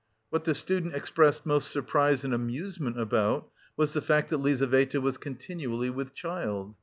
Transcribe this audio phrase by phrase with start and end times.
[0.31, 5.17] What the student expressed most surprise and amusement about was the fact that Lizaveta was
[5.19, 6.73] continually with child.